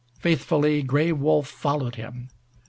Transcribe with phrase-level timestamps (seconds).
[0.17, 2.29] Faithfully Gray Wolf followed him.